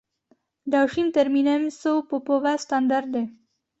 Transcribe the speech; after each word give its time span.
Dalším 0.65 1.11
termínem 1.11 1.71
jsou 1.71 2.01
popové 2.01 2.57
standardy. 2.57 3.27